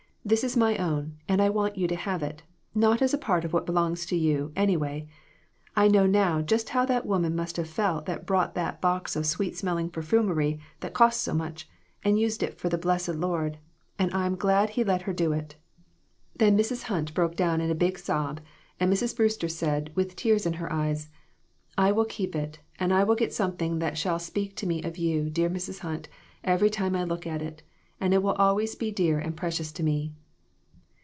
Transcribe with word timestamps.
This 0.23 0.43
is 0.43 0.55
my 0.55 0.77
own, 0.77 1.17
and 1.27 1.41
I 1.41 1.49
want 1.49 1.79
you 1.79 1.87
to 1.87 1.95
have 1.95 2.21
it, 2.21 2.43
not 2.75 3.01
as 3.01 3.11
a 3.11 3.17
part 3.17 3.43
of 3.43 3.53
what 3.53 3.65
belongs 3.65 4.05
to 4.05 4.15
you, 4.15 4.51
anyway. 4.55 5.07
I 5.75 5.87
know 5.87 6.05
now 6.05 6.43
just 6.43 6.69
how 6.69 6.85
that 6.85 7.07
woman 7.07 7.35
must 7.35 7.57
have 7.57 7.67
felt 7.67 8.05
that 8.05 8.27
brought 8.27 8.53
that 8.53 8.79
box 8.81 9.15
of 9.15 9.25
sweet 9.25 9.57
smelling 9.57 9.89
perfumery 9.89 10.59
that 10.81 10.93
cost 10.93 11.21
so 11.21 11.33
much, 11.33 11.67
and 12.03 12.19
used 12.19 12.43
it 12.43 12.59
for 12.59 12.69
the 12.69 12.77
blessed 12.77 13.15
Lord, 13.15 13.57
and 13.97 14.13
I'm 14.13 14.35
glad 14.35 14.69
he 14.69 14.83
let 14.83 15.01
her 15.01 15.11
do 15.11 15.31
it!' 15.33 15.55
PERSECUTION 16.37 16.53
OF 16.53 16.57
THE 16.57 16.63
SAINTS. 16.63 16.63
l8/ 16.63 16.67
"Then 16.69 16.77
Mrs. 16.77 16.83
Hunt 16.83 17.13
broke 17.15 17.35
down 17.35 17.59
in 17.59 17.71
a 17.71 17.75
big 17.75 17.97
sob, 17.97 18.41
and 18.79 18.93
Mrs. 18.93 19.15
Brewster 19.17 19.49
said, 19.49 19.91
with 19.95 20.15
tears 20.15 20.45
in 20.45 20.53
her 20.53 20.71
eyes 20.71 21.09
'I 21.79 21.93
will 21.93 22.05
keep 22.05 22.35
it, 22.35 22.59
and 22.79 22.93
I 22.93 23.03
will 23.03 23.15
get 23.15 23.33
something 23.33 23.79
that 23.79 23.97
shall 23.97 24.19
speak 24.19 24.55
to 24.57 24.67
me 24.67 24.83
of 24.83 24.99
you, 24.99 25.31
dear 25.31 25.49
Mrs. 25.49 25.79
Hunt, 25.79 26.09
every 26.43 26.69
time 26.69 26.95
I 26.95 27.03
look 27.05 27.25
at 27.25 27.41
it, 27.41 27.63
and 27.99 28.15
it 28.15 28.23
will 28.23 28.31
always 28.33 28.73
be 28.73 28.89
dear 28.91 29.19
and 29.19 29.37
pre 29.37 29.51
cious 29.51 29.71
to 29.73 29.83
me.' 29.83 30.11